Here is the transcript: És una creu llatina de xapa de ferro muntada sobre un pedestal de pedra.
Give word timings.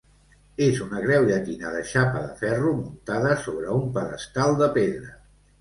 És 0.67 0.79
una 0.85 1.01
creu 1.03 1.27
llatina 1.31 1.73
de 1.75 1.83
xapa 1.91 2.23
de 2.23 2.31
ferro 2.41 2.73
muntada 2.79 3.37
sobre 3.45 3.77
un 3.81 3.89
pedestal 3.99 4.59
de 4.65 4.73
pedra. 4.81 5.17